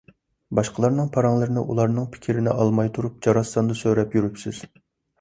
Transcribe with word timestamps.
باشقىلارنىڭ 0.59 1.11
پاراڭلىرىنى 1.17 1.65
ئۇلارنىڭ 1.75 2.09
پىكىرىنى 2.17 2.57
ئالماي 2.57 2.93
تۇرۇپ 2.99 3.23
جاراستاندا 3.29 3.81
سۆرەپ 3.85 4.21
يۈرۈپسىز. 4.21 4.69